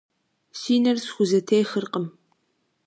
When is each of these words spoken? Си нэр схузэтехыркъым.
Си 0.59 0.75
нэр 0.83 0.97
схузэтехыркъым. 1.05 2.05